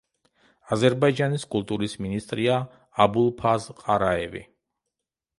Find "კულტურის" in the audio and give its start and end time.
1.55-1.93